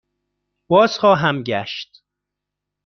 بازخواهم 0.69 1.43
گشت. 1.43 2.03